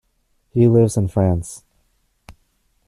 He 0.49 0.67
lives 0.67 0.97
in 0.97 1.09
France. 1.09 1.63